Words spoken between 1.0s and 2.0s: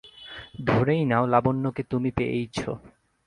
নাও, লাবণ্যকে